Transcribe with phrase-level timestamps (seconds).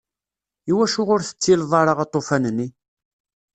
[0.69, 2.67] Iwacu ur tettileḍ ara aṭufan-nni?